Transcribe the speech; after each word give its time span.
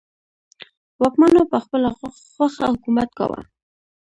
واکمنو 1.01 1.41
په 1.51 1.57
خپله 1.63 1.89
خوښه 2.33 2.65
حکومت 2.73 3.09
کاوه. 3.17 3.39